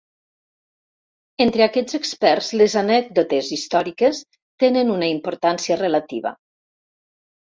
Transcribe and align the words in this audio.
Entre 1.43 1.65
aquests 1.65 1.97
experts 1.97 2.47
les 2.61 2.75
anècdotes 2.81 3.51
històriques 3.57 4.23
tenen 4.65 4.89
una 4.97 5.11
importància 5.17 5.77
relativa. 5.85 6.35